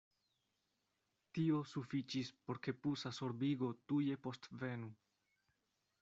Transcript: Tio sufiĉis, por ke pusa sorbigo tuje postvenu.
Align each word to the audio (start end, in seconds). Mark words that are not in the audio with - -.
Tio 1.37 1.59
sufiĉis, 1.71 2.31
por 2.47 2.59
ke 2.67 2.73
pusa 2.85 3.11
sorbigo 3.17 3.69
tuje 3.91 4.17
postvenu. 4.23 4.89